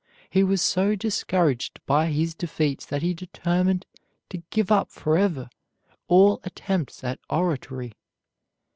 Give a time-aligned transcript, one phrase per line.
[0.31, 3.85] He was so discouraged by his defeats that he determined
[4.31, 5.47] to give up forever
[6.07, 7.93] all attempts at oratory.